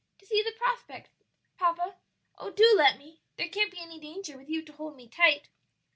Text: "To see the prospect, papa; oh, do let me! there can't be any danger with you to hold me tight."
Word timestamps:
"To 0.17 0.25
see 0.25 0.41
the 0.41 0.51
prospect, 0.53 1.11
papa; 1.59 1.97
oh, 2.39 2.49
do 2.49 2.73
let 2.75 2.97
me! 2.97 3.21
there 3.37 3.49
can't 3.49 3.69
be 3.71 3.77
any 3.79 3.99
danger 3.99 4.35
with 4.35 4.49
you 4.49 4.63
to 4.63 4.73
hold 4.73 4.95
me 4.95 5.07
tight." 5.07 5.49